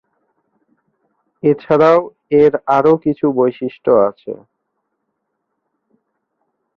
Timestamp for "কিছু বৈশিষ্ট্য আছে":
2.97-4.33